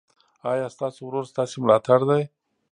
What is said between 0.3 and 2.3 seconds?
ایا ستاسو ورور ستاسو ملاتړ دی؟